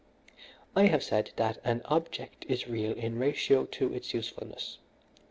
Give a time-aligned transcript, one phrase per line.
[0.75, 4.79] "I have said that an object is real in ratio to its usefulness.